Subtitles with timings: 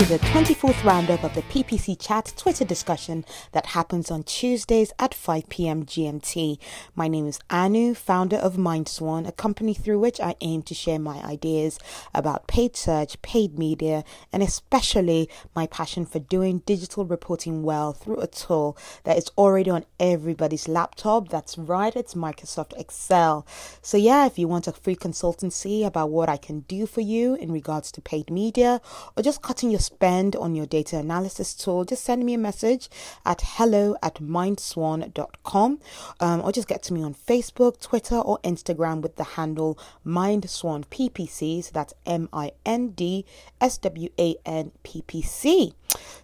[0.00, 3.22] To the 24th roundup of the PPC Chat Twitter discussion
[3.52, 5.84] that happens on Tuesdays at 5 p.m.
[5.84, 6.56] GMT.
[6.94, 10.98] My name is Anu, founder of MindSwan, a company through which I aim to share
[10.98, 11.78] my ideas
[12.14, 18.20] about paid search, paid media, and especially my passion for doing digital reporting well through
[18.20, 21.28] a tool that is already on everybody's laptop.
[21.28, 23.46] That's right, it's Microsoft Excel.
[23.82, 27.34] So, yeah, if you want a free consultancy about what I can do for you
[27.34, 28.80] in regards to paid media
[29.14, 32.88] or just cutting your spend on your data analysis tool, just send me a message
[33.26, 35.80] at hello at mindswan.com
[36.20, 41.64] um, or just get to me on Facebook, Twitter, or Instagram with the handle mindswanppc.
[41.64, 43.24] So that's M I N D
[43.60, 45.74] S W A N P P C.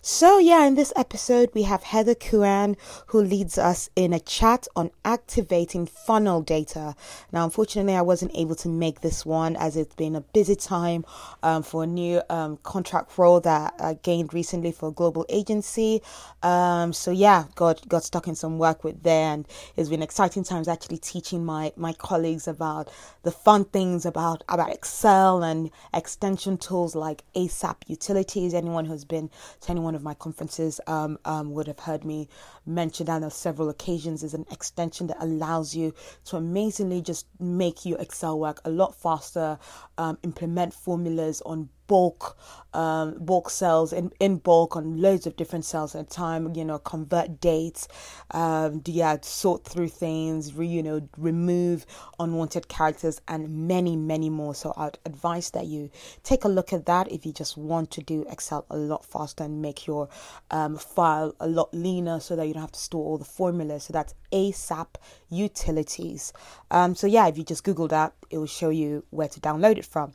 [0.08, 2.76] So, yeah, in this episode, we have Heather Cohen
[3.08, 6.94] who leads us in a chat on activating funnel data.
[7.32, 11.04] Now, unfortunately, I wasn't able to make this one as it's been a busy time
[11.42, 16.02] um, for a new um, contract role that I gained recently for a global agency.
[16.40, 19.44] Um, so, yeah, got, got stuck in some work with there, and
[19.76, 22.88] it's been exciting times actually teaching my, my colleagues about
[23.24, 28.54] the fun things about, about Excel and extension tools like ASAP utilities.
[28.54, 29.30] Anyone who's been
[29.62, 32.28] to any one of my conferences um, um, would have heard me
[32.64, 37.84] mention that on several occasions is an extension that allows you to amazingly just make
[37.84, 39.58] your Excel work a lot faster,
[39.98, 42.36] um, implement formulas on bulk
[42.74, 46.64] um, bulk cells in, in bulk on loads of different cells at a time you
[46.64, 47.88] know convert dates
[48.32, 51.86] um, yeah sort through things re, you know remove
[52.18, 54.54] unwanted characters and many many more.
[54.54, 55.90] So i'd advise that you
[56.22, 59.44] take a look at that if you just want to do excel a lot faster
[59.44, 60.08] and make your
[60.50, 63.84] um, file a lot leaner so that you don't have to store all the formulas.
[63.84, 64.86] So that's asap
[65.30, 66.32] utilities
[66.70, 69.78] um, so yeah if you just google that it will show you where to download
[69.78, 70.12] it from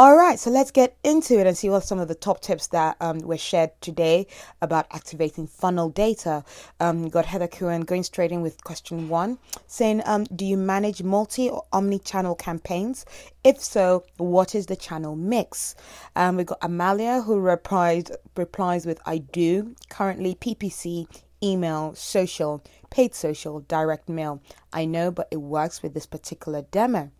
[0.00, 2.68] all right, so let's get into it and see what some of the top tips
[2.68, 4.26] that um, were shared today
[4.62, 6.42] about activating funnel data.
[6.80, 11.02] Um, got Heather Cohen going straight in with question one, saying, um, "Do you manage
[11.02, 13.04] multi or omni-channel campaigns?
[13.44, 15.74] If so, what is the channel mix?"
[16.16, 21.08] Um, we got Amalia who replied replies with, "I do currently PPC."
[21.42, 24.42] Email, social, paid social, direct mail.
[24.72, 27.10] I know, but it works with this particular demo.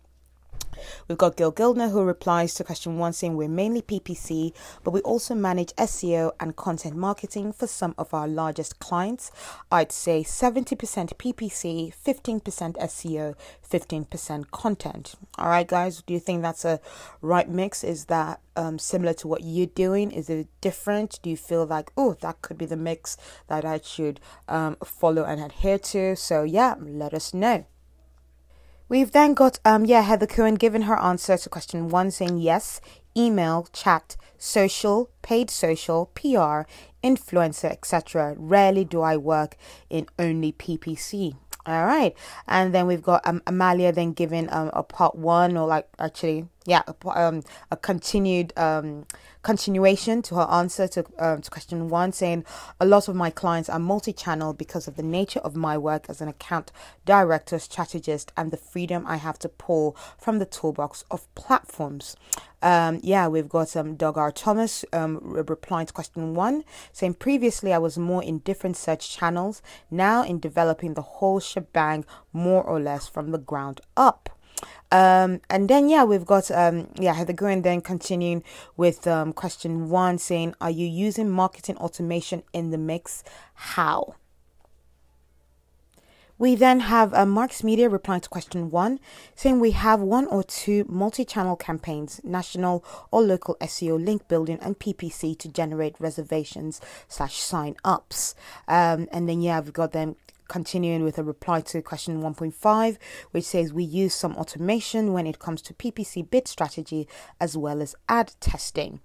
[1.07, 5.01] We've got Gil Gildner who replies to question one saying we're mainly PPC, but we
[5.01, 9.31] also manage SEO and content marketing for some of our largest clients.
[9.71, 10.77] I'd say 70%
[11.17, 13.35] PPC, 15% SEO,
[13.69, 15.15] 15% content.
[15.37, 16.79] All right, guys, do you think that's a
[17.21, 17.83] right mix?
[17.83, 20.11] Is that um, similar to what you're doing?
[20.11, 21.19] Is it different?
[21.21, 23.17] Do you feel like, oh, that could be the mix
[23.47, 26.15] that I should um, follow and adhere to?
[26.15, 27.65] So, yeah, let us know.
[28.91, 32.81] We've then got um yeah Heather Cohen giving her answer to question one, saying yes,
[33.15, 36.67] email, chat, social, paid social, PR,
[37.01, 38.35] influencer, etc.
[38.37, 39.55] Rarely do I work
[39.89, 41.37] in only PPC.
[41.65, 42.13] All right,
[42.49, 46.47] and then we've got um, Amalia then giving um, a part one or like actually
[46.65, 49.05] yeah um, a continued um,
[49.43, 52.45] continuation to her answer to, um, to question one, saying
[52.79, 56.21] a lot of my clients are multi-channel because of the nature of my work as
[56.21, 56.71] an account
[57.05, 62.15] director, strategist, and the freedom I have to pull from the toolbox of platforms.
[62.61, 64.31] Um, yeah, we've got um, Doug R.
[64.31, 69.63] Thomas um, replying to question one, saying previously I was more in different search channels,
[69.89, 74.29] now in developing the whole shebang more or less from the ground up.
[74.91, 78.43] Um, and then yeah, we've got um, yeah Heather Green then continuing
[78.75, 83.23] with um, question one, saying, "Are you using marketing automation in the mix?
[83.53, 84.15] How?"
[86.41, 88.99] We then have uh, Marks Media replying to question one,
[89.35, 94.57] saying we have one or two multi channel campaigns, national or local SEO link building
[94.59, 98.33] and PPC to generate reservations slash sign ups.
[98.67, 100.15] Um, and then, yeah, we've got them
[100.51, 102.97] continuing with a reply to question 1.5,
[103.31, 107.07] which says we use some automation when it comes to PPC bid strategy
[107.39, 108.99] as well as ad testing.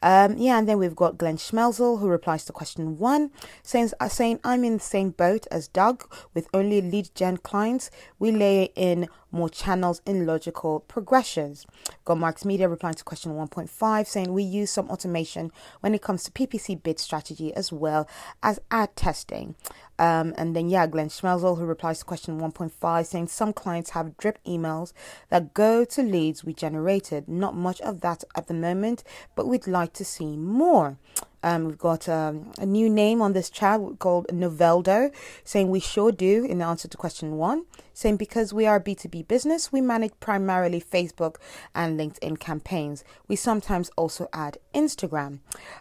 [0.00, 3.32] Um, yeah, and then we've got Glenn Schmelzle who replies to question one,
[3.64, 6.04] saying, uh, saying I'm in the same boat as Doug
[6.34, 7.90] with only lead gen clients.
[8.20, 11.66] We lay in more channels in logical progressions.
[12.04, 15.50] Got Marks Media replying to question 1.5 saying we use some automation
[15.80, 18.08] when it comes to PPC bid strategy as well
[18.42, 19.54] as ad testing.
[19.98, 24.16] Um, and then, yeah, Glenn Schmelzle, who replies to question 1.5, saying some clients have
[24.16, 24.92] drip emails
[25.28, 27.28] that go to leads we generated.
[27.28, 29.04] Not much of that at the moment,
[29.36, 30.98] but we'd like to see more.
[31.42, 35.12] Um, we've got um, a new name on this chat called Noveldo,
[35.44, 37.64] saying we sure do in answer to question one.
[37.94, 41.36] Saying because we are a B2B business, we manage primarily Facebook
[41.74, 43.04] and LinkedIn campaigns.
[43.28, 45.40] We sometimes also add Instagram.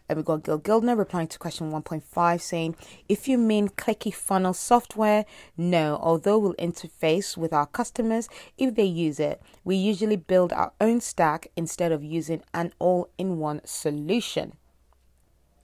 [0.09, 2.75] And we've got Gil Gildner replying to question 1.5 saying,
[3.07, 5.25] if you mean clicky funnel software,
[5.55, 8.27] no, although we'll interface with our customers
[8.57, 9.41] if they use it.
[9.63, 14.53] We usually build our own stack instead of using an all in one solution.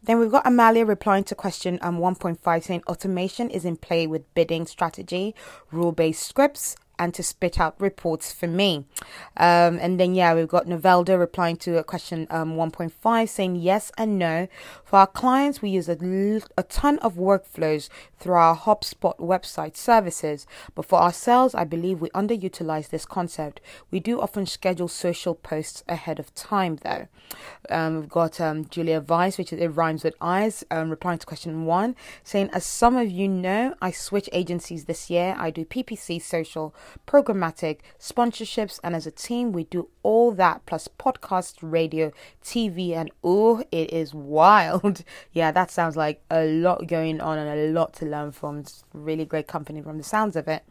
[0.03, 4.33] Then we've got Amalia replying to question um, 1.5 saying automation is in play with
[4.33, 5.35] bidding strategy,
[5.71, 8.85] rule based scripts, and to spit out reports for me.
[9.35, 14.17] Um, and then, yeah, we've got Novelda replying to question um, 1.5 saying yes and
[14.19, 14.47] no.
[14.83, 15.97] For our clients, we use a,
[16.57, 17.89] a ton of workflows
[18.19, 20.47] through our HubSpot website services.
[20.75, 23.61] But for ourselves, I believe we underutilize this concept.
[23.91, 27.07] We do often schedule social posts ahead of time, though.
[27.69, 31.25] Um, we've got um, Julia Vyse, which is, it rhymes with eyes, um, replying to
[31.25, 35.35] question one, saying, As some of you know, I switch agencies this year.
[35.37, 36.73] I do PPC social
[37.05, 42.11] programmatic, sponsorships, and as a team, we do all that plus podcast, radio,
[42.43, 45.03] TV, and oh, it is wild.
[45.31, 48.59] yeah, that sounds like a lot going on and a lot to learn from.
[48.59, 50.63] It's really great company from the sounds of it.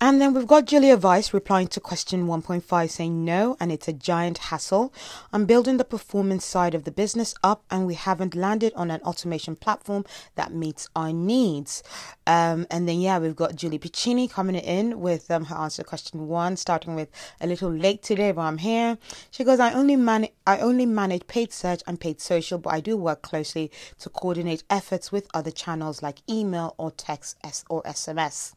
[0.00, 3.92] And then we've got Julia Vyse replying to question 1.5 saying no, and it's a
[3.94, 4.92] giant hassle.
[5.32, 9.00] I'm building the performance side of the business up, and we haven't landed on an
[9.00, 10.04] automation platform
[10.34, 11.82] that meets our needs.
[12.26, 15.88] Um, and then, yeah, we've got Julie Bacchini coming in with um, her answer to
[15.88, 17.10] question one, starting with
[17.40, 18.98] a little late today, but I'm here.
[19.30, 22.80] She goes, I only, man- I only manage paid search and paid social, but I
[22.80, 27.82] do work closely to coordinate efforts with other channels like email or text S- or
[27.82, 28.54] SMS.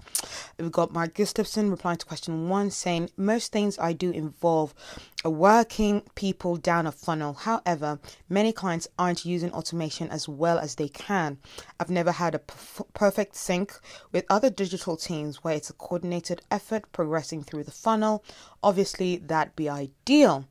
[0.57, 4.73] We've got Mark Gustafson replying to question one saying, Most things I do involve
[5.25, 7.33] working people down a funnel.
[7.33, 7.99] However,
[8.29, 11.37] many clients aren't using automation as well as they can.
[11.79, 13.56] I've never had a perfect sync
[14.11, 18.23] with other digital teams where it's a coordinated effort progressing through the funnel.
[18.61, 20.45] Obviously, that'd be ideal.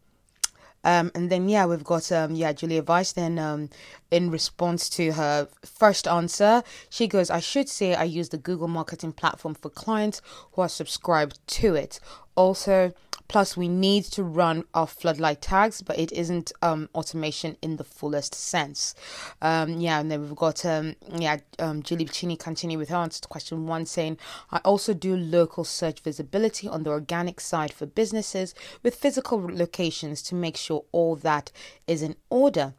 [0.86, 3.14] Um, and then yeah, we've got um, yeah Julia Vyse.
[3.14, 3.70] Then um,
[4.12, 8.68] in response to her first answer, she goes, "I should say I use the Google
[8.68, 10.22] Marketing Platform for clients
[10.52, 11.98] who are subscribed to it.
[12.36, 12.92] Also,
[13.28, 17.84] Plus, we need to run our floodlight tags, but it isn't um, automation in the
[17.84, 18.94] fullest sense.
[19.42, 23.22] Um, yeah, and then we've got um, yeah, um, Julie Bacchini continue with her answer
[23.22, 24.18] to question one, saying,
[24.50, 30.22] "I also do local search visibility on the organic side for businesses with physical locations
[30.22, 31.50] to make sure all that
[31.86, 32.74] is in order."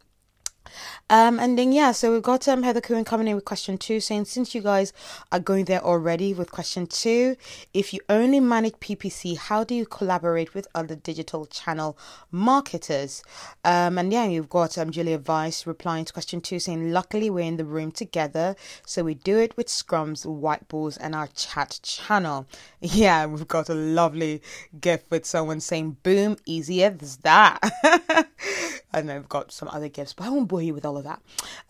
[1.10, 4.00] Um, and then yeah, so we've got um, Heather Cohen coming in with question two,
[4.00, 4.92] saying since you guys
[5.32, 7.36] are going there already with question two,
[7.72, 11.96] if you only manage PPC, how do you collaborate with other digital channel
[12.30, 13.22] marketers?
[13.64, 17.46] Um, and yeah, you've got um, Julia Vyse replying to question two, saying luckily we're
[17.46, 22.46] in the room together, so we do it with scrums, whiteboards, and our chat channel.
[22.80, 24.40] Yeah, we've got a lovely
[24.80, 27.58] gift with someone saying boom, easier as that.
[28.92, 31.20] and then we've got some other gifts, but I won't you with all of that.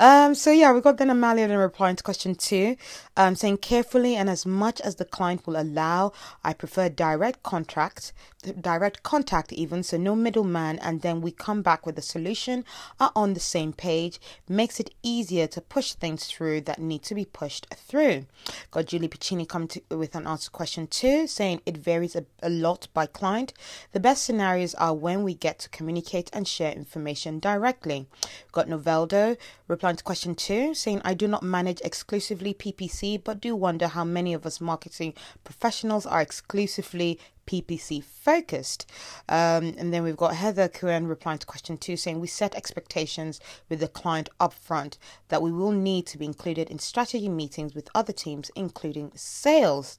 [0.01, 2.77] Um, so yeah, we've got then Amalia then replying to question two,
[3.17, 6.13] um, saying carefully and as much as the client will allow,
[6.45, 8.13] I prefer direct contract,
[8.61, 12.65] direct contact even, so no middleman, and then we come back with a solution,
[13.01, 17.15] are on the same page, makes it easier to push things through that need to
[17.15, 18.27] be pushed through.
[18.71, 22.51] Got Julie Bacchini come to, with an answer question two, saying it varies a, a
[22.51, 23.53] lot by client.
[23.93, 28.07] The best scenarios are when we get to communicate and share information information directly.
[28.53, 29.37] Got Noveldo
[29.69, 34.05] replying to question two, saying, I do not manage exclusively PPC, but do wonder how
[34.05, 38.85] many of us marketing professionals are exclusively PPC focused.
[39.27, 43.41] Um, and then we've got Heather Cohen replying to question two saying we set expectations
[43.71, 47.89] with the client upfront that we will need to be included in strategy meetings with
[47.95, 49.99] other teams, including sales.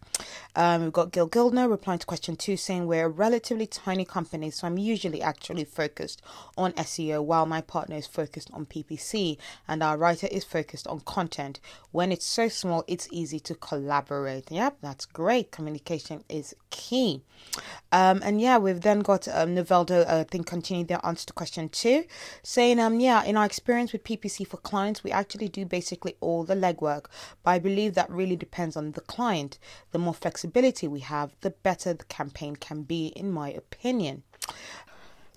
[0.55, 4.51] Um, we've got Gil Gildner replying to question two saying we're a relatively tiny company,
[4.51, 6.21] so I'm usually actually focused
[6.55, 9.37] on SEO while my partner is focused on PPC
[9.67, 11.59] and our writer is focused on content.
[11.91, 14.51] When it's so small, it's easy to collaborate.
[14.51, 15.51] Yep, that's great.
[15.51, 17.23] Communication is key.
[17.91, 21.33] Um, and yeah, we've then got um, Noveldo, uh, I think, continuing their answer to
[21.33, 22.05] question two,
[22.43, 26.43] saying, um, yeah, in our experience with PPC for clients, we actually do basically all
[26.43, 27.05] the legwork,
[27.43, 29.57] but I believe that really depends on the client.
[29.91, 34.23] The more flexibility we have, the better the campaign can be, in my opinion.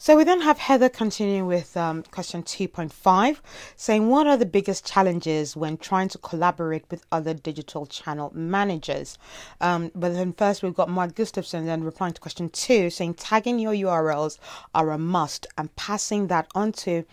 [0.03, 3.39] So we then have Heather continuing with um, question 2.5,
[3.77, 9.17] saying, What are the biggest challenges when trying to collaborate with other digital channel managers?
[9.61, 13.61] Um, but then first we've got Mark Gustafson then replying to question 2, saying, Tagging
[13.61, 14.39] your URLs
[14.75, 17.05] are a must and passing that on to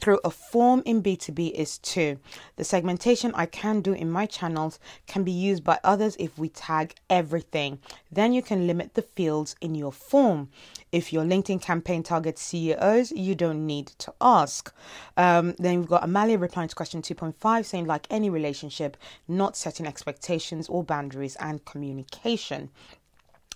[0.00, 2.18] through a form in B2B is two.
[2.56, 6.48] The segmentation I can do in my channels can be used by others if we
[6.48, 7.78] tag everything.
[8.10, 10.48] Then you can limit the fields in your form.
[10.90, 14.72] If your LinkedIn campaign targets CEOs, you don't need to ask.
[15.16, 19.86] Um, then we've got Amalia replying to question 2.5 saying, like any relationship, not setting
[19.86, 22.70] expectations or boundaries and communication.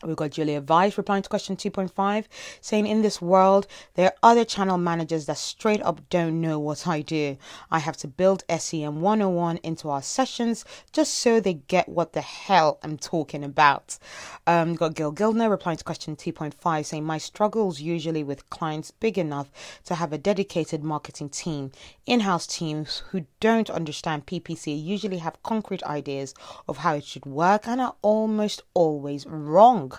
[0.04, 2.24] We've got Julia Vyse replying to question 2.5,
[2.60, 6.88] saying, In this world, there are other channel managers that straight up don't know what
[6.88, 7.36] I do.
[7.70, 12.20] I have to build SEM 101 into our sessions just so they get what the
[12.20, 13.98] hell I'm talking about.
[14.46, 19.16] Um, got Gil Gildner replying to question 2.5, saying, My struggles usually with clients big
[19.18, 19.50] enough
[19.84, 21.70] to have a dedicated marketing team.
[22.06, 26.34] In house teams who don't understand PPC usually have concrete ideas
[26.66, 29.91] of how it should work and are almost always wrong.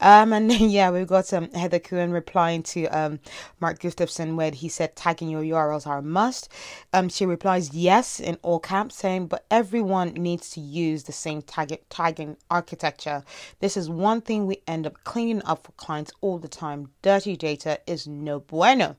[0.00, 3.20] Um, and yeah, we've got um, Heather Cohen replying to um,
[3.60, 6.48] Mark Gustafson where he said tagging your URLs are a must.
[6.92, 11.42] Um, she replies yes in all caps, saying, but everyone needs to use the same
[11.42, 13.24] tag- tagging architecture.
[13.60, 16.90] This is one thing we end up cleaning up for clients all the time.
[17.02, 18.96] Dirty data is no bueno.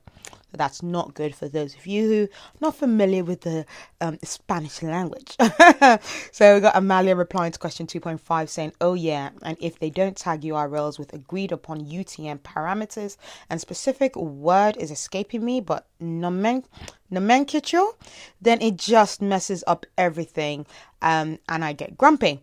[0.52, 2.28] That's not good for those of you who are
[2.60, 3.66] not familiar with the
[4.00, 5.36] um, Spanish language.
[6.32, 10.16] so we got Amalia replying to question 2.5 saying, Oh, yeah, and if they don't
[10.16, 13.16] tag URLs with agreed upon UTM parameters
[13.50, 16.64] and specific word is escaping me, but nomen-
[17.10, 17.86] nomenclature,
[18.40, 20.66] then it just messes up everything
[21.02, 22.42] um, and I get grumpy.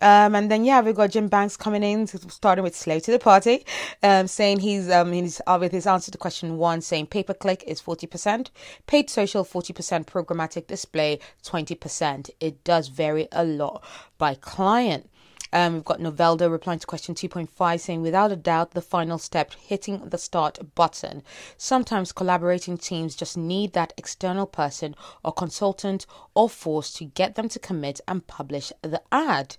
[0.00, 3.18] Um, and then yeah, we've got Jim Banks coming in, starting with "Slow to the
[3.18, 3.64] Party,"
[4.02, 7.62] um, saying he's um he's with his answer to question one, saying pay per click
[7.66, 8.50] is forty percent,
[8.86, 12.30] paid social forty percent, programmatic display twenty percent.
[12.40, 13.84] It does vary a lot
[14.18, 15.08] by client.
[15.52, 19.52] Um, we've got Novelda replying to question 2.5 saying, without a doubt, the final step,
[19.54, 21.22] hitting the start button.
[21.56, 24.94] Sometimes collaborating teams just need that external person
[25.24, 29.56] or consultant or force to get them to commit and publish the ad.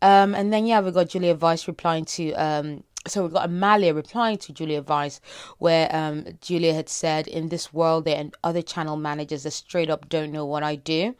[0.00, 2.32] Um, and then, yeah, we've got Julia Vyse replying to.
[2.32, 5.20] Um, so we've got Amalia replying to Julia Vyse,
[5.58, 9.90] where um, Julia had said, "In this world, there are other channel managers that straight
[9.90, 11.14] up don't know what I do."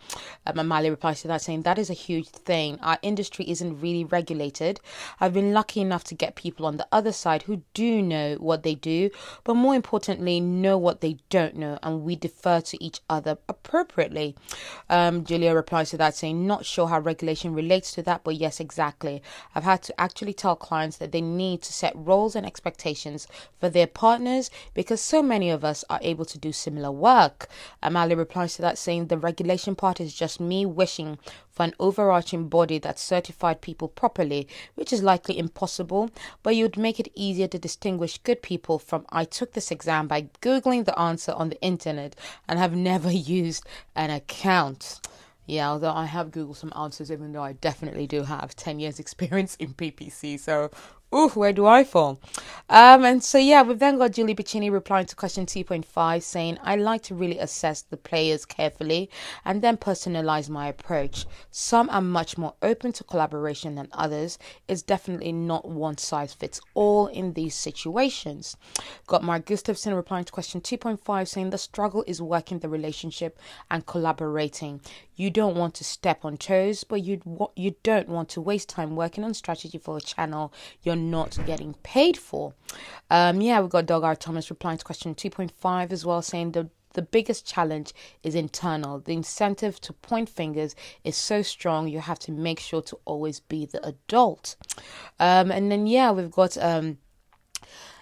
[0.46, 2.78] Um, Amalia replies to that saying, "That is a huge thing.
[2.80, 4.80] Our industry isn't really regulated.
[5.20, 8.62] I've been lucky enough to get people on the other side who do know what
[8.62, 9.10] they do,
[9.44, 14.34] but more importantly, know what they don't know, and we defer to each other appropriately."
[14.88, 18.58] Um, Julia replies to that saying, "Not sure how regulation relates to that, but yes,
[18.58, 19.22] exactly.
[19.54, 23.26] I've had to actually tell clients that they need to." Set roles and expectations
[23.58, 27.48] for their partners because so many of us are able to do similar work.
[27.82, 31.18] Amalia replies to that saying the regulation part is just me wishing
[31.50, 36.10] for an overarching body that certified people properly, which is likely impossible,
[36.42, 40.28] but you'd make it easier to distinguish good people from I took this exam by
[40.40, 42.16] Googling the answer on the internet
[42.48, 43.64] and have never used
[43.94, 45.00] an account.
[45.46, 48.98] Yeah, although I have Googled some answers, even though I definitely do have 10 years'
[49.04, 50.40] experience in PPC.
[50.40, 50.70] So,
[51.14, 52.18] ooh, where do I fall?
[52.68, 56.76] Um, and so, yeah, we've then got Julie Bacchini replying to question 2.5 saying, I
[56.76, 59.10] like to really assess the players carefully
[59.44, 61.26] and then personalize my approach.
[61.50, 64.38] Some are much more open to collaboration than others.
[64.66, 68.56] It's definitely not one size fits all in these situations.
[69.06, 73.38] Got Mark Gustafson replying to question 2.5 saying, The struggle is working the relationship
[73.70, 74.80] and collaborating.
[75.16, 77.20] You don't want to step on toes, but you
[77.54, 80.52] you don't want to waste time working on strategy for a channel
[80.82, 82.54] you're not getting paid for.
[83.10, 84.16] Um, yeah, we've got Doug R.
[84.16, 87.92] Thomas replying to question 2.5 as well, saying the the biggest challenge
[88.22, 89.00] is internal.
[89.00, 93.40] The incentive to point fingers is so strong, you have to make sure to always
[93.40, 94.56] be the adult.
[95.20, 96.98] Um, and then, yeah, we've got um,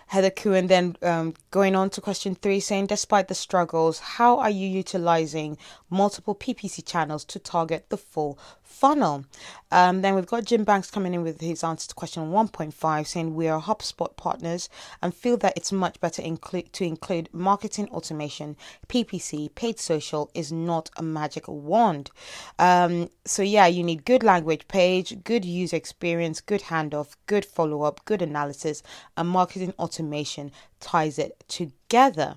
[0.09, 4.51] Heather Cohen then um, going on to question three, saying, Despite the struggles, how are
[4.51, 5.57] you utilizing
[5.89, 8.39] multiple PPC channels to target the full
[8.73, 9.25] funnel?
[9.71, 13.35] Um, then we've got Jim Banks coming in with his answer to question 1.5, saying,
[13.35, 14.69] We are HubSpot partners
[15.03, 18.57] and feel that it's much better to include marketing automation.
[18.89, 22.11] PPC, paid social, is not a magic wand.
[22.59, 27.83] Um, so, yeah, you need good landing page, good user experience, good handoff, good follow
[27.83, 28.83] up, good analysis,
[29.17, 32.37] and marketing automation ties it together.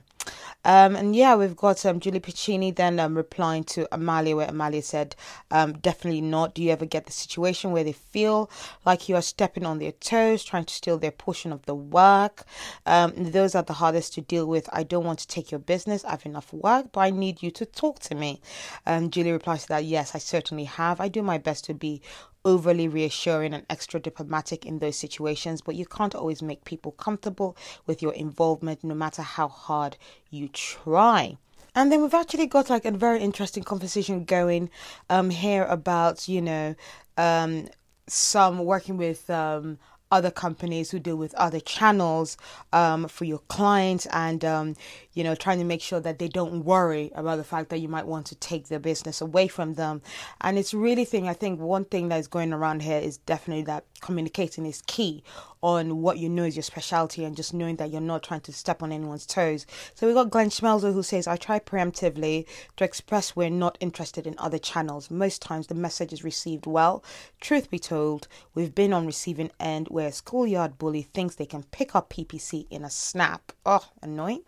[0.64, 4.82] Um, and yeah, we've got um, Julie Bacchini then um, replying to Amalia, where Amalia
[4.82, 5.16] said,
[5.52, 6.56] um, definitely not.
[6.56, 8.50] Do you ever get the situation where they feel
[8.86, 12.46] like you are stepping on their toes, trying to steal their portion of the work?
[12.86, 14.70] Um, those are the hardest to deal with.
[14.74, 16.04] I don't want to take your business.
[16.06, 18.42] I have enough work, but I need you to talk to me.
[18.86, 21.00] And Julie replies to that, yes, I certainly have.
[21.00, 22.02] I do my best to be
[22.46, 27.58] overly reassuring and extra diplomatic in those situations, but you can't always make people comfortable
[27.86, 29.98] with your involvement no matter how hard
[30.30, 31.38] you try.
[31.74, 34.70] And then we've actually got like a very interesting conversation going
[35.10, 36.76] um, here about, you know,
[37.18, 37.68] um,
[38.08, 39.78] some working with um,
[40.12, 42.38] other companies who deal with other channels
[42.74, 44.76] um, for your clients and um,
[45.14, 47.90] you know trying to make sure that they don't worry about the fact that you
[47.90, 50.02] might want to take their business away from them.
[50.42, 53.86] And it's really thing i think one thing that's going around here is definitely that
[54.02, 55.24] communicating is key
[55.66, 58.54] on what you know is your specialty and just knowing that you're not trying to
[58.54, 59.66] step on anyone's toes.
[59.96, 62.46] So we got Glenn Schmelzer who says, I try preemptively
[62.78, 65.10] to express we're not interested in other channels.
[65.10, 67.04] Most times the message is received well.
[67.42, 71.64] Truth be told, we've been on receiving end where a schoolyard bully thinks they can
[71.64, 73.52] pick up PPC in a snap.
[73.66, 74.44] Oh, annoying.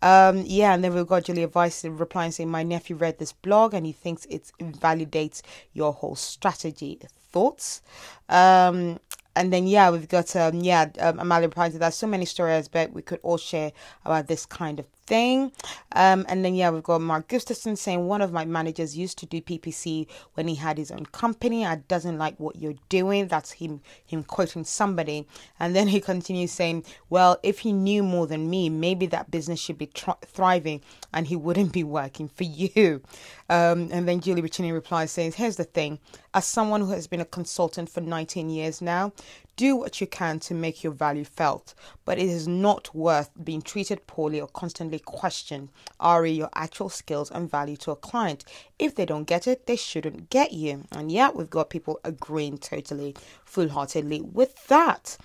[0.00, 3.74] Um, yeah, and then we've got Julia Vyse replying saying, My nephew read this blog
[3.74, 5.42] and he thinks it invalidates
[5.72, 7.00] your whole strategy
[7.32, 7.82] thoughts.
[8.28, 9.00] Um,
[9.36, 11.94] and then yeah, we've got um yeah um, Amalia to that.
[11.94, 13.72] So many stories, but we could all share
[14.04, 15.52] about this kind of thing.
[15.92, 19.26] Um, and then yeah, we've got Mark Gustafson saying one of my managers used to
[19.26, 21.66] do PPC when he had his own company.
[21.66, 23.28] I doesn't like what you're doing.
[23.28, 25.26] That's him him quoting somebody.
[25.58, 29.60] And then he continues saying, well, if he knew more than me, maybe that business
[29.60, 30.80] should be tr- thriving
[31.12, 33.02] and he wouldn't be working for you.
[33.48, 35.98] Um, and then Julie Bacchini replies saying, here's the thing.
[36.34, 39.12] As someone who has been a consultant for 19 years now,
[39.56, 43.62] do what you can to make your value felt, but it is not worth being
[43.62, 45.68] treated poorly or constantly questioned.
[46.00, 48.44] Are your actual skills and value to a client?
[48.78, 50.84] If they don't get it, they shouldn't get you.
[50.92, 55.16] And yeah, we've got people agreeing totally, full heartedly with that.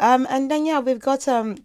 [0.00, 1.56] Um, and then yeah, we've got um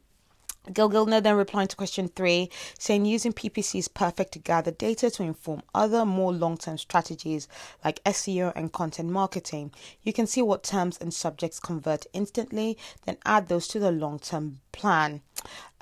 [0.72, 5.10] Gil Gildner then replying to question three, saying using PPC is perfect to gather data
[5.10, 7.48] to inform other more long term strategies
[7.84, 9.72] like SEO and content marketing.
[10.04, 14.20] You can see what terms and subjects convert instantly, then add those to the long
[14.20, 15.22] term plan.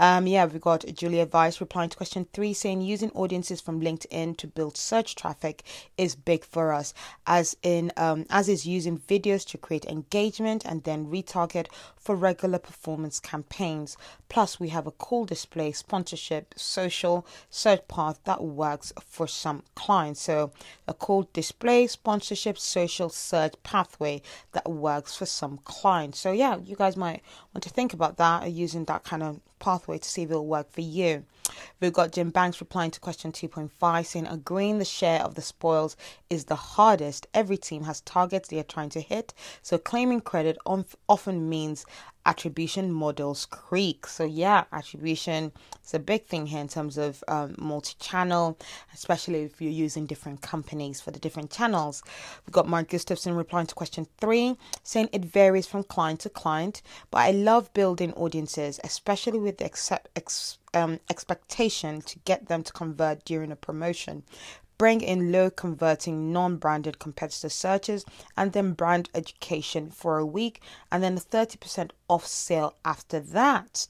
[0.02, 4.38] Um, yeah, we've got Julia Vyse replying to question three, saying using audiences from LinkedIn
[4.38, 5.64] to build search traffic
[5.98, 6.94] is big for us,
[7.28, 11.68] as in um, as is using videos to create engagement and then retarget
[11.98, 13.98] for regular performance campaigns.
[14.30, 20.22] Plus, we have a cool display, sponsorship, social search path that works for some clients.
[20.22, 20.52] So,
[20.88, 24.22] a cool display, sponsorship, social search pathway
[24.54, 26.20] that works for some clients.
[26.20, 27.22] So, yeah, you guys might
[27.54, 30.72] want to think about that using that kind of pathway to see if it'll work
[30.72, 31.26] for you.
[31.80, 35.98] We've got Jim Banks replying to question 2.5 saying agreeing the share of the spoils
[36.30, 37.28] is the hardest.
[37.34, 40.58] Every team has targets they are trying to hit, so claiming credit
[41.08, 41.86] often means
[42.30, 44.06] attribution models creak.
[44.06, 45.52] So yeah, attribution
[45.84, 48.56] is a big thing here in terms of um, multi-channel,
[48.94, 52.04] especially if you're using different companies for the different channels.
[52.46, 56.84] We've got Mark Gustafson replying to question three, saying it varies from client to client,
[57.10, 62.62] but I love building audiences, especially with the accept, ex, um, expectation to get them
[62.62, 64.22] to convert during a promotion
[64.78, 68.06] bring in low converting non branded competitor searches,
[68.38, 73.88] and then brand education for a week, and then a 30% off sale after that.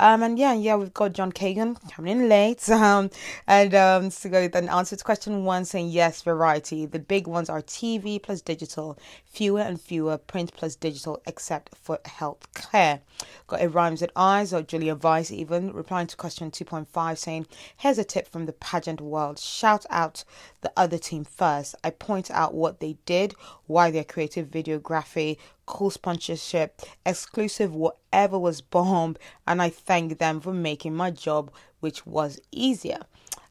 [0.00, 2.68] Um, and yeah, yeah, we've got John Kagan coming in late.
[2.88, 3.10] Um,
[3.46, 6.86] and um, so then answer to question one saying yes, variety.
[6.86, 11.98] The big ones are TV plus digital, fewer and fewer print plus digital, except for
[12.04, 13.00] health care.
[13.48, 17.98] Got it rhymes with eyes or Julia Vyse even replying to question 2.5 saying, here's
[17.98, 19.38] a tip from the pageant world.
[19.38, 20.24] Shout out
[20.60, 21.74] the other team first.
[21.82, 23.34] I point out what they did,
[23.66, 25.36] why their creative videography,
[25.68, 32.06] cool sponsorship, exclusive whatever was bomb, and I thank them for making my job, which
[32.06, 33.00] was easier.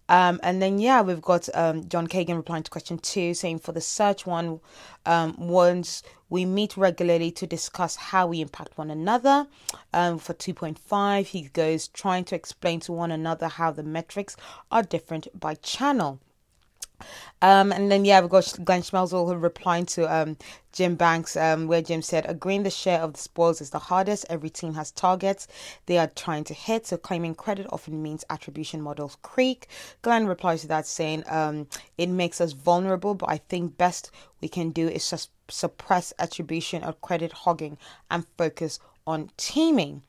[0.10, 3.72] Um, and then yeah, we've got um, John Kagan replying to question two, saying for
[3.72, 4.62] the search one,
[5.06, 9.48] um, once we meet regularly to discuss how we impact one another.
[9.94, 14.36] Um, for 2.5, he goes trying to explain to one another how the metrics
[14.72, 16.20] are different by channel.
[17.42, 20.38] Um, and then yeah, we've got Glenn Schmelzer replying to um,
[20.72, 24.26] Jim Banks, um, where Jim said, agreeing the share of the spoils is the hardest.
[24.30, 25.48] Every team has targets
[25.86, 29.68] they are trying to hit, so claiming credit often means attribution models creak.
[30.02, 34.48] Glenn replies to that saying, um, it makes us vulnerable, but I think best we
[34.48, 37.78] can do is just suppress attribution or credit hogging
[38.12, 40.04] and focus on teaming.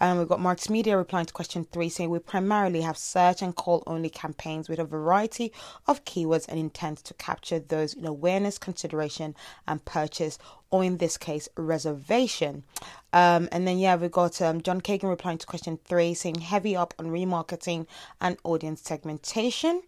[0.00, 3.54] Um, we've got Marks Media replying to question three, saying we primarily have search and
[3.54, 5.52] call only campaigns with a variety
[5.86, 9.34] of keywords and intent to capture those in awareness, consideration,
[9.66, 10.38] and purchase,
[10.70, 12.62] or in this case, reservation.
[13.12, 16.76] Um, and then, yeah, we've got um, John Kagan replying to question three, saying heavy
[16.76, 17.86] up on remarketing
[18.20, 19.82] and audience segmentation.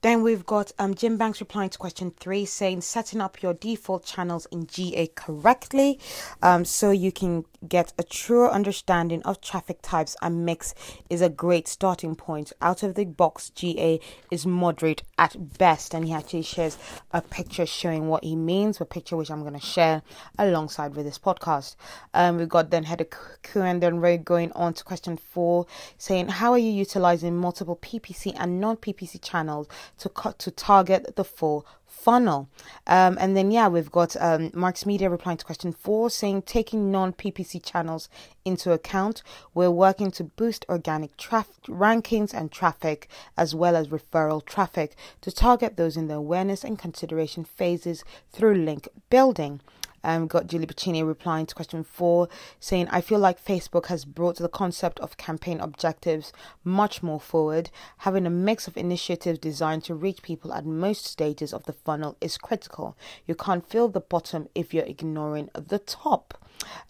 [0.00, 4.04] Then we've got um, Jim Banks replying to question three, saying setting up your default
[4.04, 5.98] channels in GA correctly
[6.40, 10.72] um, so you can get a truer understanding of traffic types and mix
[11.10, 12.52] is a great starting point.
[12.62, 13.98] Out of the box, GA
[14.30, 16.78] is moderate at best, and he actually shares
[17.10, 20.02] a picture showing what he means, a picture which I'm going to share
[20.38, 21.74] alongside with this podcast.
[22.14, 23.08] Um, we've got then Heather
[23.52, 28.60] then Ray going on to question four, saying, How are you utilizing multiple PPC and
[28.60, 29.66] non PPC channels
[29.98, 32.48] to cut to target the full funnel.
[32.86, 36.90] Um, and then, yeah, we've got um, Marks Media replying to question four saying, taking
[36.90, 38.08] non PPC channels
[38.44, 39.22] into account,
[39.52, 45.32] we're working to boost organic traffic rankings and traffic as well as referral traffic to
[45.32, 49.60] target those in the awareness and consideration phases through link building.
[50.04, 52.28] Um, got Julie Bacchini replying to question four,
[52.60, 56.32] saying, I feel like Facebook has brought the concept of campaign objectives
[56.64, 57.70] much more forward.
[57.98, 62.16] Having a mix of initiatives designed to reach people at most stages of the funnel
[62.20, 62.96] is critical.
[63.26, 66.34] You can't fill the bottom if you're ignoring the top.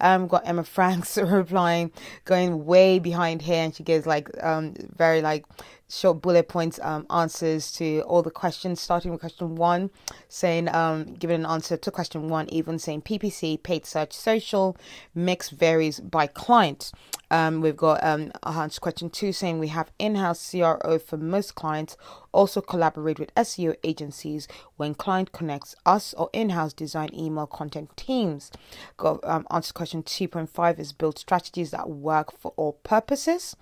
[0.01, 1.93] Um, got Emma Franks replying,
[2.25, 5.45] going way behind here, and she gives like um very like
[5.89, 9.91] short bullet points um, answers to all the questions, starting with question one,
[10.29, 14.77] saying, um, giving an answer to question one, even saying PPC, paid search, social,
[15.15, 16.93] mix varies by client.
[17.31, 21.55] Um, we've got um, answer question two saying we have in house CRO for most
[21.55, 21.97] clients,
[22.33, 27.97] also collaborate with SEO agencies when client connects us or in house design email content
[27.97, 28.51] teams.
[28.97, 33.57] Got um, answer question 2.5 is build strategies that work for all purposes.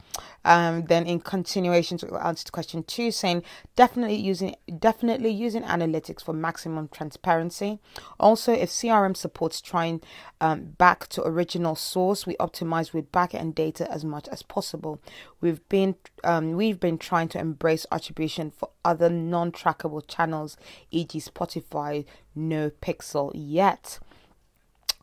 [0.45, 3.43] Um, then in continuation to answer to question two, saying
[3.75, 7.79] definitely using definitely using analytics for maximum transparency.
[8.19, 10.01] Also, if CRM supports trying
[10.41, 15.01] um, back to original source, we optimize with backend data as much as possible.
[15.41, 20.57] We've been um, we've been trying to embrace attribution for other non-trackable channels,
[20.91, 23.99] e.g., Spotify, no pixel yet.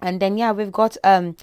[0.02, 1.38] And then yeah, we've got um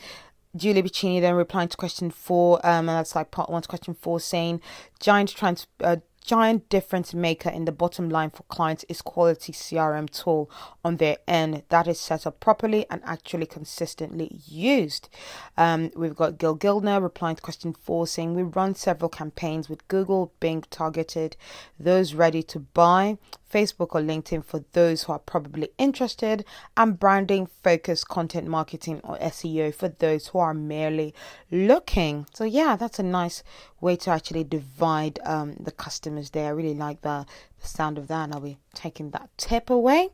[0.56, 3.94] Julia Bacchini then replying to question four, um, and that's like part one to question
[3.94, 4.60] four, saying
[4.98, 10.08] giant trans uh, giant difference maker in the bottom line for clients is quality CRM
[10.10, 10.50] tool
[10.84, 15.08] on their end that is set up properly and actually consistently used.
[15.56, 19.86] Um, we've got Gil Gildner replying to question four saying we run several campaigns with
[19.88, 21.36] Google, Bing targeted,
[21.78, 23.18] those ready to buy,
[23.52, 26.44] Facebook or LinkedIn for those who are probably interested,
[26.76, 31.14] and branding focused content marketing or SEO for those who are merely
[31.50, 32.26] looking.
[32.32, 33.42] So, yeah, that's a nice
[33.80, 36.46] way to actually divide um, the customers there.
[36.46, 37.26] I really like the,
[37.60, 40.10] the sound of that, and I'll be taking that tip away.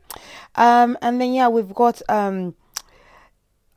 [0.55, 2.01] Um, and then, yeah, we've got.
[2.09, 2.55] Um,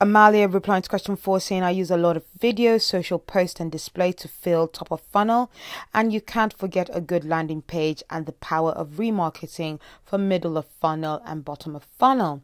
[0.03, 3.71] Amalia replying to question four saying, I use a lot of video, social post, and
[3.71, 5.51] display to fill top of funnel.
[5.93, 10.57] And you can't forget a good landing page and the power of remarketing for middle
[10.57, 12.41] of funnel and bottom of funnel.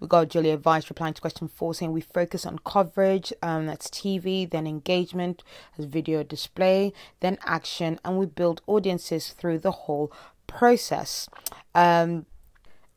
[0.00, 3.88] We got Julia Vyse replying to question four saying, We focus on coverage, um, that's
[3.88, 5.42] TV, then engagement
[5.76, 10.10] as video display, then action, and we build audiences through the whole
[10.46, 11.28] process.
[11.74, 12.24] Um,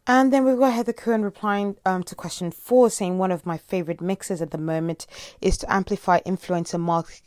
[0.09, 3.57] and then we've got Heather Cohen replying um, to question four, saying one of my
[3.57, 5.05] favorite mixes at the moment
[5.41, 6.79] is to amplify influencer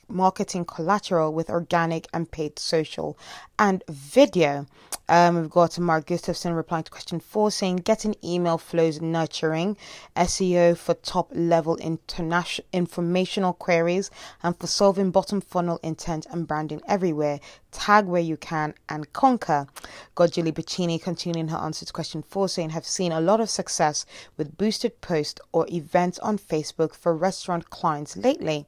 [0.08, 3.18] marketing collateral with organic and paid social
[3.58, 4.66] and video.
[5.10, 9.76] Um, we've got Mark Gustafson replying to question four, saying getting email flows nurturing,
[10.16, 14.10] SEO for top level international informational queries,
[14.42, 17.40] and for solving bottom funnel intent and branding everywhere.
[17.70, 19.66] Tag where you can and conquer.
[20.14, 24.06] Got Julie continuing her answer to question four, saying have seen a lot of success
[24.36, 28.66] with boosted posts or events on Facebook for restaurant clients lately.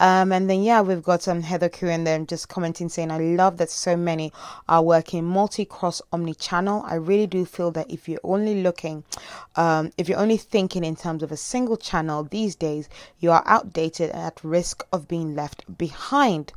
[0.00, 3.58] Um, and then yeah, we've got um, Heather Cohen then just commenting saying I love
[3.58, 4.32] that so many
[4.68, 6.82] are working multi cross omni channel.
[6.86, 9.04] I really do feel that if you're only looking,
[9.56, 12.88] um, if you're only thinking in terms of a single channel these days,
[13.20, 16.52] you are outdated and at risk of being left behind.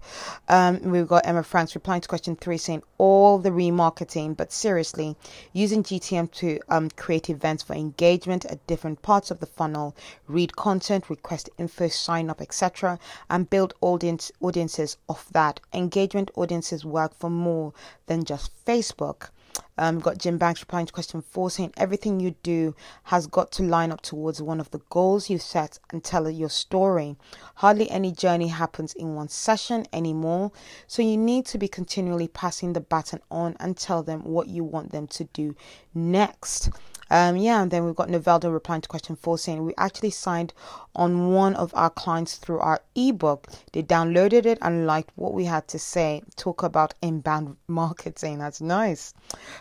[0.48, 5.15] Um, we've got Emma Franks replying to question three saying all the remarketing, but seriously,
[5.53, 9.95] using GTM to um, create events for engagement at different parts of the funnel,
[10.27, 12.97] read content, request info, sign up, etc.,
[13.29, 15.59] and build audience audiences off that.
[15.73, 17.73] Engagement audiences work for more
[18.07, 19.29] than just Facebook.
[19.78, 23.63] Um, got Jim Banks replying to question four saying everything you do has got to
[23.63, 27.18] line up towards one of the goals you set and tell your story.
[27.56, 30.52] Hardly any journey happens in one session anymore,
[30.88, 34.63] so you need to be continually passing the baton on and tell them what you
[34.63, 35.56] want them to do
[35.94, 36.70] next.
[37.10, 40.54] Um, yeah, and then we've got Novelda replying to question four saying we actually signed
[40.96, 43.48] on one of our clients through our ebook.
[43.74, 46.24] They downloaded it and liked what we had to say.
[46.36, 48.39] Talk about inbound marketing.
[48.39, 49.13] That's nice.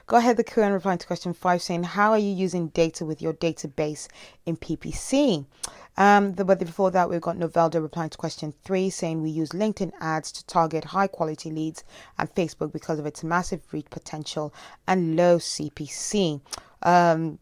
[0.07, 3.21] Go ahead, the Q&A replying to question five saying how are you using data with
[3.21, 4.09] your database
[4.47, 5.45] in PPC?
[5.97, 9.51] Um, the, but before that, we've got Novelda replying to question three, saying we use
[9.51, 11.85] LinkedIn ads to target high quality leads
[12.19, 14.53] and Facebook because of its massive reach potential
[14.89, 16.41] and low CPC.
[16.83, 17.39] Um,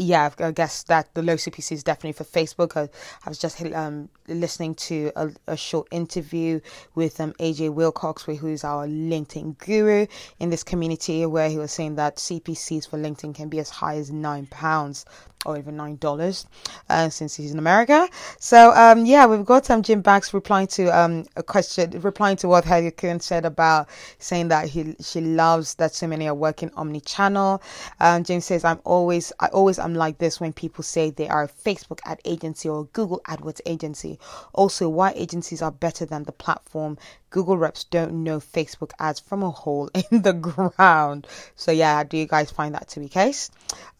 [0.00, 2.76] yeah, I guess that the low CPC is definitely for Facebook.
[2.76, 2.88] I,
[3.26, 6.60] I was just um, listening to a, a, short interview
[6.94, 10.06] with um, AJ Wilcox, who's our LinkedIn guru
[10.38, 13.96] in this community, where he was saying that CPCs for LinkedIn can be as high
[13.96, 15.04] as nine pounds
[15.46, 16.46] or even nine dollars
[16.88, 18.08] uh, since he's in America.
[18.38, 22.48] So um, yeah, we've got um, Jim Banks replying to um, a question, replying to
[22.48, 22.64] what
[22.96, 27.62] Coon said about saying that he she loves that so many are working omni-channel.
[28.00, 31.44] Um, James says, "I'm always I always am like this when people say they are
[31.44, 34.18] a Facebook ad agency or Google AdWords agency.
[34.52, 36.98] Also, why agencies are better than the platform
[37.30, 41.26] Google reps don't know Facebook ads from a hole in the ground.
[41.56, 43.50] So yeah, do you guys find that to be case?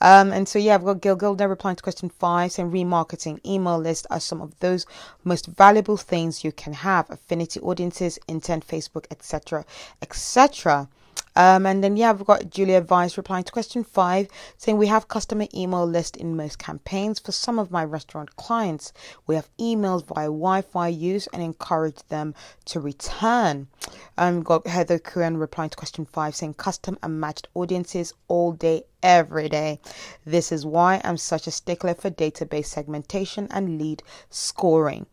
[0.01, 3.79] Um, and so yeah, I've got Gil Gilder replying to question five, saying remarketing email
[3.79, 4.87] list are some of those
[5.25, 9.65] most valuable things you can have: affinity audiences, intent, Facebook, etc.,
[10.01, 10.89] etc.
[11.39, 15.07] Um, and then, yeah, we've got Julia Vyse replying to question five, saying we have
[15.07, 17.21] customer email list in most campaigns.
[17.21, 18.93] For some of my restaurant clients,
[19.29, 23.69] we have emails via Wi-Fi use and encourage them to return.
[24.17, 28.51] Um, we've got Heather Curran replying to question five, saying custom and matched audiences all
[28.51, 29.79] day, every day.
[30.25, 35.07] This is why I'm such a stickler for database segmentation and lead scoring.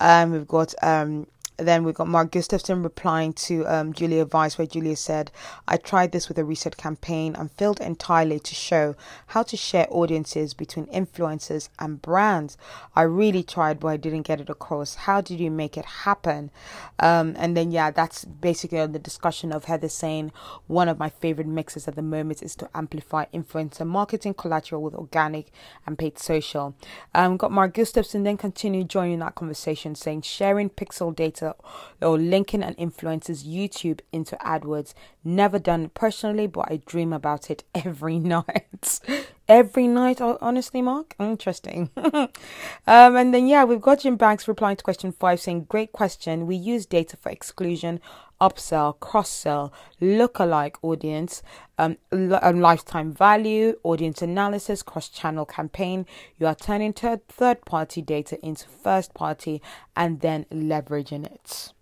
[0.00, 4.66] Um, we've got um, then we've got Mark Gustafson replying to um, Julia Vyse, where
[4.66, 5.30] Julia said,
[5.66, 8.94] I tried this with a research campaign and failed entirely to show
[9.28, 12.58] how to share audiences between influencers and brands.
[12.94, 14.94] I really tried, but I didn't get it across.
[14.94, 16.50] How did you make it happen?
[16.98, 20.32] Um, and then, yeah, that's basically on the discussion of Heather saying
[20.66, 24.94] one of my favorite mixes at the moment is to amplify influencer marketing collateral with
[24.94, 25.52] organic
[25.86, 26.74] and paid social.
[27.14, 31.45] Um, got Mark Gustafson then continue joining that conversation, saying sharing pixel data
[32.02, 34.94] or linking an influencer's YouTube into AdWords.
[35.24, 39.00] Never done it personally, but I dream about it every night.
[39.48, 41.14] Every night, honestly, Mark?
[41.18, 41.90] Interesting.
[41.96, 42.30] um,
[42.86, 46.46] and then, yeah, we've got Jim Banks replying to question five saying, Great question.
[46.46, 48.00] We use data for exclusion
[48.40, 51.42] upsell, cross sell, look-alike audience,
[51.78, 56.06] um, um, lifetime value, audience analysis, cross channel campaign.
[56.38, 59.62] You are turning third party data into first party
[59.96, 61.72] and then leveraging it.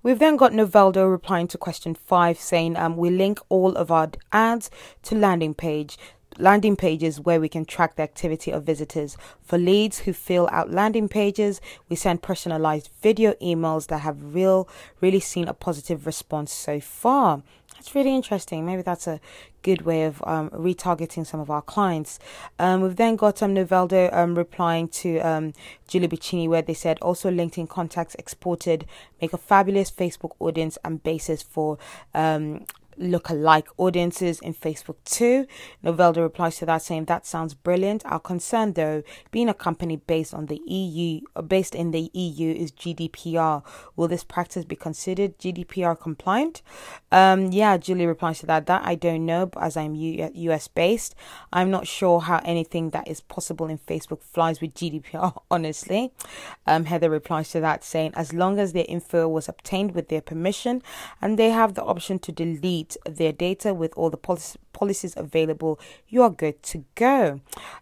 [0.00, 4.10] We've then got Novelda replying to question five saying um, we link all of our
[4.32, 4.70] ads
[5.02, 5.98] to landing page
[6.38, 9.16] landing pages where we can track the activity of visitors.
[9.42, 14.68] For leads who fill out landing pages, we send personalized video emails that have real
[15.00, 17.42] really seen a positive response so far.
[17.74, 18.66] That's really interesting.
[18.66, 19.20] Maybe that's a
[19.62, 22.18] good way of um, retargeting some of our clients.
[22.58, 25.52] Um, we've then got um, Novelda um, replying to um,
[25.86, 28.84] Julie Bacchini, where they said also LinkedIn contacts exported
[29.20, 31.78] make a fabulous Facebook audience and basis for
[32.14, 32.64] um,
[32.98, 35.46] look-alike audiences in Facebook too.
[35.82, 38.04] Novelda replies to that saying that sounds brilliant.
[38.06, 42.72] Our concern though, being a company based on the EU based in the EU is
[42.72, 43.62] GDPR.
[43.96, 46.62] Will this practice be considered GDPR compliant?
[47.12, 48.66] Um, yeah, Julie replies to that.
[48.66, 51.14] That I don't know, but as I'm US based,
[51.52, 56.12] I'm not sure how anything that is possible in Facebook flies with GDPR, honestly.
[56.66, 60.20] Um, Heather replies to that saying as long as their info was obtained with their
[60.20, 60.82] permission
[61.20, 65.80] and they have the option to delete their data with all the policy, policies available,
[66.08, 67.40] you are good to go.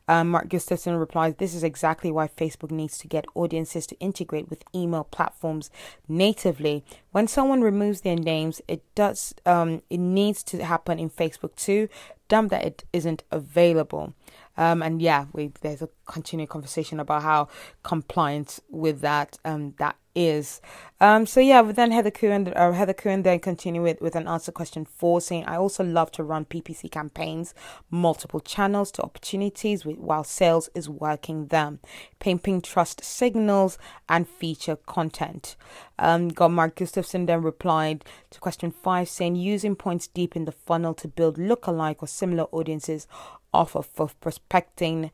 [0.09, 4.49] Um, Mark Gustafson replies, This is exactly why Facebook needs to get audiences to integrate
[4.49, 5.71] with email platforms
[6.09, 6.85] natively.
[7.13, 11.89] When someone removes their names, it does um, it needs to happen in Facebook too.
[12.29, 14.15] Dumb that it isn't available.
[14.57, 17.49] Um, and yeah, we, there's a continued conversation about how
[17.83, 20.61] compliant with that um, that is.
[21.01, 24.27] Um, so yeah, but then Heather Cohen, uh, Heather Cohen then continue with, with an
[24.27, 27.55] answer question four, saying, "I also love to run PPC campaigns,
[27.91, 31.81] multiple channels to opportunities while sales is working them,
[32.19, 35.57] pimping trust signals and feature content."
[35.99, 40.53] Um, got Mark Gustafson then replied to question five, saying, "Using points deep in the
[40.53, 43.07] funnel to build lookalike or similar audiences
[43.53, 45.11] off of for prospecting."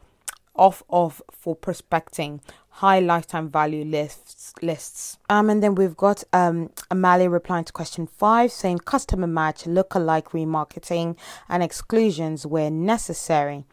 [0.54, 2.40] off of for prospecting
[2.76, 5.18] high lifetime value lists lists.
[5.28, 10.30] Um, and then we've got um Amalia replying to question five saying customer match, lookalike
[10.30, 11.16] remarketing,
[11.48, 13.64] and exclusions where necessary.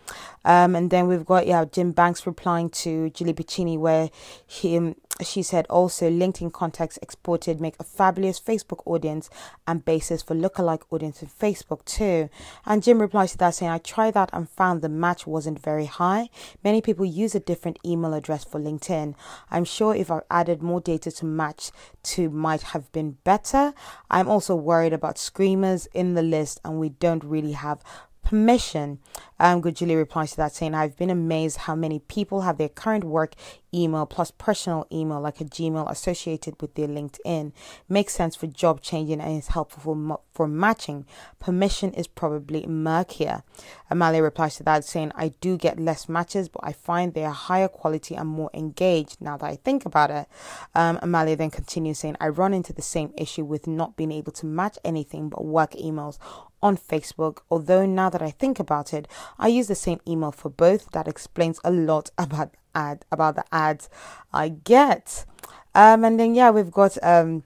[0.45, 4.09] Um, and then we've got yeah Jim Banks replying to Julie Bacchini where
[4.45, 9.29] he um, she said also LinkedIn contacts exported make a fabulous Facebook audience
[9.67, 12.29] and basis for lookalike audience in Facebook too.
[12.65, 15.85] And Jim replies to that saying, I tried that and found the match wasn't very
[15.85, 16.29] high.
[16.63, 19.15] Many people use a different email address for LinkedIn.
[19.51, 21.71] I'm sure if I added more data to match
[22.03, 23.73] to might have been better.
[24.09, 27.83] I'm also worried about screamers in the list and we don't really have
[28.23, 28.99] permission.
[29.39, 33.03] Um, Julie replies to that saying, I've been amazed how many people have their current
[33.03, 33.35] work
[33.73, 37.51] email plus personal email like a Gmail associated with their LinkedIn.
[37.87, 41.05] Makes sense for job changing and is helpful for, for matching.
[41.39, 43.43] Permission is probably murkier.
[43.89, 47.31] Amalia replies to that saying, I do get less matches, but I find they are
[47.31, 50.27] higher quality and more engaged now that I think about it.
[50.75, 54.31] Um, Amalia then continues saying, I run into the same issue with not being able
[54.33, 56.17] to match anything but work emails
[56.61, 60.49] on Facebook, although now that I think about it, I use the same email for
[60.49, 60.91] both.
[60.91, 63.89] That explains a lot about ad about the ads
[64.33, 65.25] I get.
[65.75, 67.43] Um, and then yeah, we've got um,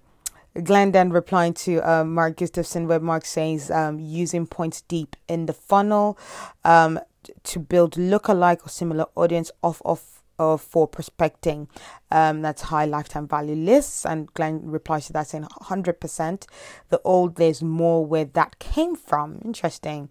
[0.63, 5.45] Glenn then replying to uh, Mark Gustafson, where Mark says um, using points deep in
[5.45, 6.17] the funnel
[6.63, 6.99] um,
[7.43, 11.67] to build lookalike or similar audience off of uh, for prospecting.
[12.11, 14.05] Um, that's high lifetime value lists.
[14.05, 16.45] And Glenn replies to that saying 100%.
[16.89, 19.41] The old, there's more where that came from.
[19.43, 20.09] Interesting.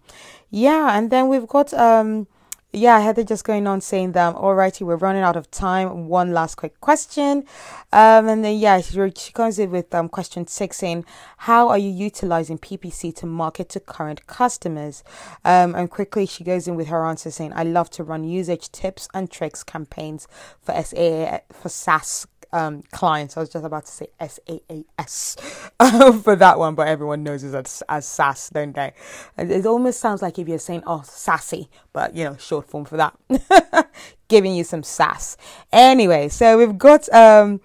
[0.50, 0.96] Yeah.
[0.96, 1.72] And then we've got.
[1.74, 2.26] Um,
[2.72, 6.08] yeah, Heather just going on saying that, alrighty, we're running out of time.
[6.08, 7.44] One last quick question.
[7.92, 11.04] Um, and then, yeah, she, she comes in with um, question six saying,
[11.38, 15.04] How are you utilizing PPC to market to current customers?
[15.44, 18.72] Um, and quickly she goes in with her answer saying, I love to run usage
[18.72, 20.26] tips and tricks campaigns
[20.60, 23.36] for SAA, for SaaS um, clients.
[23.36, 25.36] I was just about to say S A A S
[26.22, 28.92] for that one, but everyone knows it as, as SAS, don't they?
[29.38, 32.96] It almost sounds like if you're saying, oh, sassy, but you know, short form for
[32.96, 33.90] that.
[34.28, 35.36] Giving you some sass.
[35.72, 37.60] Anyway, so we've got um,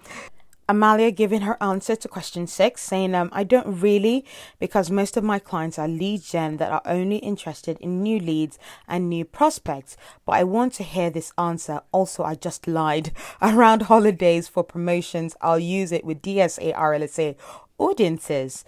[0.70, 4.24] Amalia giving her answer to question six, saying, um, I don't really,
[4.58, 8.58] because most of my clients are lead gen that are only interested in new leads
[8.86, 9.96] and new prospects.
[10.26, 11.80] But I want to hear this answer.
[11.90, 13.12] Also, I just lied.
[13.42, 17.36] Around holidays for promotions, I'll use it with DSA RLSA
[17.78, 18.64] audiences.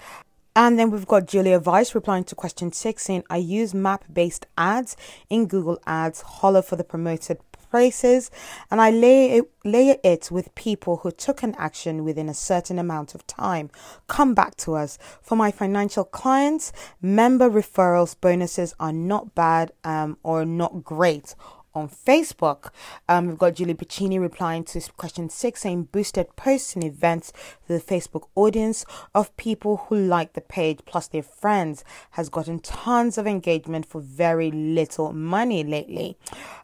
[0.57, 4.47] And then we've got Julia Vyse replying to question six saying, I use map based
[4.59, 4.97] ads
[5.29, 7.39] in Google Ads, holler for the promoted
[7.71, 8.31] places
[8.71, 12.79] and I lay it, layer it with people who took an action within a certain
[12.79, 13.71] amount of time.
[14.07, 14.99] Come back to us.
[15.23, 21.35] For my financial clients, member referrals bonuses are not bad um, or not great
[21.75, 22.71] on Facebook.
[23.09, 27.33] Um, we've got Julie Bacchini replying to question six, saying boosted posts and events
[27.67, 32.59] to the Facebook audience of people who like the page plus their friends has gotten
[32.61, 36.17] tons of engagement for very little money lately.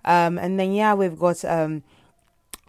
[0.05, 1.83] Um, and then yeah, we've got um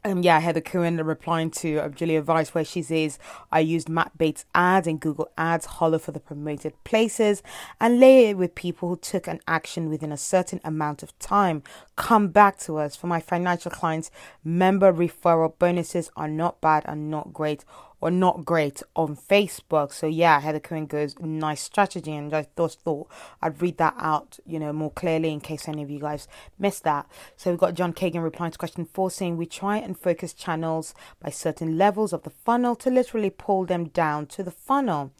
[0.07, 3.19] um, yeah, Heather Cohen replying to uh, Julia Vyse, where she says,
[3.51, 7.43] I used map based ads and Google ads, hollow for the promoted places,
[7.81, 11.61] and lay it with people who took an action within a certain amount of time.
[11.95, 12.95] Come back to us.
[12.95, 14.09] For my financial clients,
[14.43, 17.65] member referral bonuses are not bad and not great
[17.99, 19.91] or not great on Facebook.
[19.91, 23.07] So yeah, Heather Cohen goes nice strategy, and I just thought
[23.41, 26.27] I'd read that out, you know, more clearly in case any of you guys
[26.59, 27.07] missed that.
[27.35, 30.93] So we've got John Kagan replying to question four, saying we try and focus channels
[31.21, 35.11] by certain levels of the funnel to literally pull them down to the funnel.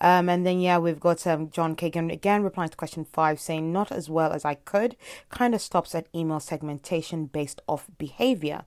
[0.00, 3.72] Um, and then yeah, we've got um, John Kagan again replying to question five, saying
[3.72, 4.96] not as well as I could.
[5.28, 8.64] Kind of stops at email segmentation based off behavior.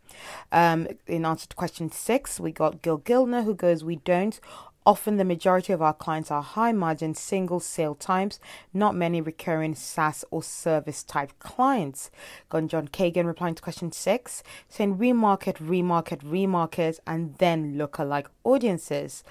[0.52, 4.40] Um, in answer to question six, we got Gil Gildner who goes, We don't.
[4.88, 8.40] Often, the majority of our clients are high margin single sale types,
[8.74, 12.10] not many recurring SaaS or service type clients.
[12.48, 19.26] Got John Kagan replying to question six, saying remarket, remarket, remarket, and then lookalike audiences.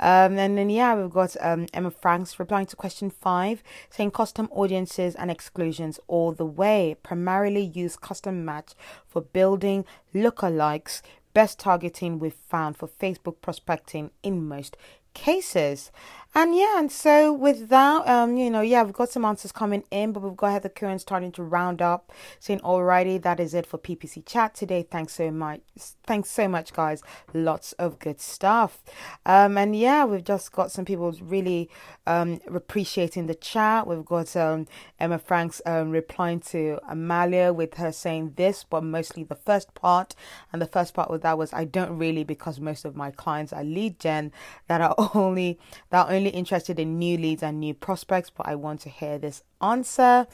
[0.00, 4.48] Um, and then, yeah, we've got um, Emma Franks replying to question five, saying custom
[4.50, 6.96] audiences and exclusions all the way.
[7.02, 8.72] Primarily use custom match
[9.06, 11.02] for building lookalikes,
[11.34, 14.76] best targeting we've found for Facebook prospecting in most
[15.14, 15.90] cases.
[16.34, 19.84] And yeah, and so with that, um, you know, yeah, we've got some answers coming
[19.90, 23.66] in, but we've got Heather Cohen starting to round up, saying, "Alrighty, that is it
[23.66, 24.82] for PPC chat today.
[24.82, 25.60] Thanks so much.
[26.06, 27.02] Thanks so much, guys.
[27.34, 28.82] Lots of good stuff.
[29.26, 31.68] Um, and yeah, we've just got some people really
[32.06, 33.86] um appreciating the chat.
[33.86, 34.66] We've got um
[34.98, 40.14] Emma Franks um replying to Amalia with her saying this, but mostly the first part,
[40.50, 43.52] and the first part with that was, "I don't really because most of my clients
[43.52, 44.32] are lead gen
[44.68, 45.58] that are only
[45.90, 49.18] that are only interested in new leads and new prospects, but I want to hear
[49.18, 50.28] this answer.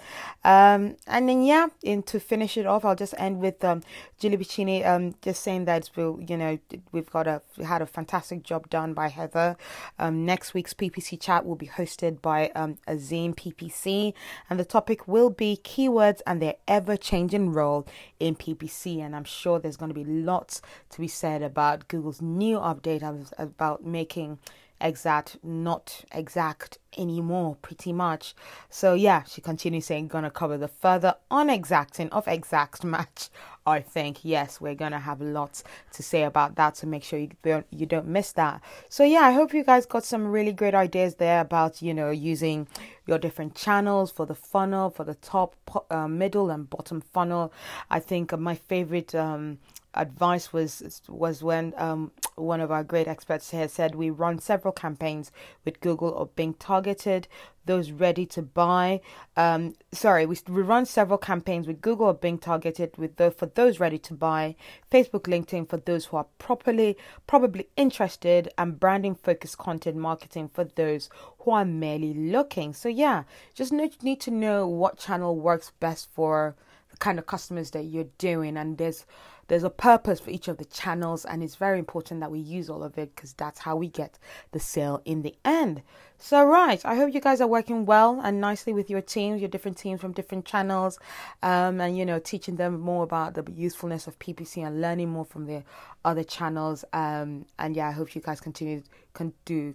[0.45, 3.83] Um, and then yeah, and to finish it off, I'll just end with um,
[4.19, 6.59] Julie Bacchini um, just saying that we'll, you know
[6.93, 9.57] we've got a had a fantastic job done by Heather.
[9.99, 14.13] Um, next week's PPC chat will be hosted by um, Azim PPC,
[14.51, 17.87] and the topic will be keywords and their ever changing role
[18.21, 18.99] in PPC.
[18.99, 20.61] And I'm sure there's going to be lots
[20.91, 22.99] to be said about Google's new update
[23.39, 24.39] about making
[24.81, 28.35] exact not exact anymore pretty much.
[28.71, 33.29] So yeah she continues saying gonna cover the further unexacting of exact match.
[33.67, 35.63] I think yes we're gonna have lots
[35.93, 38.63] to say about that so make sure you don't you don't miss that.
[38.89, 42.11] So yeah i hope you guys got some really great ideas there about you know
[42.11, 42.67] using
[43.07, 45.55] your different channels for the funnel for the top
[45.91, 47.53] uh, middle and bottom funnel.
[47.91, 49.59] I think my favorite um
[49.95, 54.73] advice was was when um, one of our great experts here said we run several
[54.73, 55.33] campaigns
[55.65, 57.27] with Google or Bing targeted
[57.69, 59.01] those ready to buy.
[59.37, 63.47] Um, sorry, we, we run several campaigns with Google or Bing targeted with the, for
[63.47, 64.57] those ready to buy,
[64.91, 70.65] Facebook, LinkedIn for those who are properly probably interested, and branding focused content marketing for
[70.65, 71.11] those
[71.41, 72.73] who are merely looking.
[72.73, 73.25] So yeah,
[73.55, 76.57] just need, need to know what channel works best for
[76.91, 79.05] the kind of customers that you're doing, and there's
[79.49, 82.71] there's a purpose for each of the channels, and it's very important that we use
[82.71, 84.19] all of it because that's how we get
[84.53, 85.83] the sale in the end.
[86.19, 89.49] So, right, I hope you guys are working well and nicely with your teams, your
[89.49, 90.99] different teams from different channels,
[91.43, 95.25] um, and you know, teaching them more about the usefulness of PPC and learning more
[95.25, 95.65] from the
[96.05, 96.85] other channels.
[96.93, 98.83] Um, and yeah, I hope you guys continue
[99.15, 99.75] can do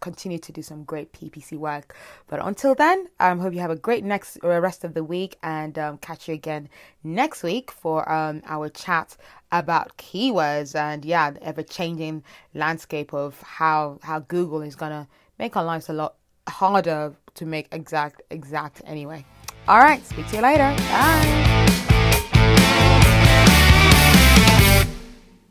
[0.00, 1.94] continue to do some great PPC work.
[2.26, 5.04] But until then, I um, hope you have a great next uh, rest of the
[5.04, 6.68] week and um, catch you again
[7.02, 9.16] next week for um, our chat
[9.52, 12.22] about keywords and yeah, the ever changing
[12.54, 16.14] landscape of how how Google is gonna make our lives a lot
[16.48, 19.24] harder to make exact exact anyway.
[19.66, 20.74] All right, speak to you later.
[20.90, 21.87] Bye.